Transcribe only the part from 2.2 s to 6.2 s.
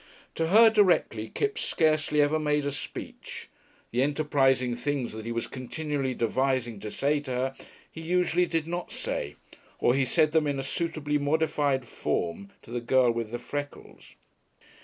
ever made a speech. The enterprising things that he was continually